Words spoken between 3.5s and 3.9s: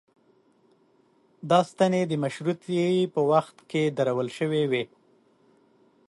کې